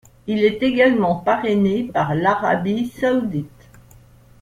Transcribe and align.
Il 0.25 0.43
est 0.43 0.63
également 0.63 1.17
parrainé 1.17 1.83
par 1.83 2.15
l'Arabie 2.15 2.87
saoudite. 2.87 3.69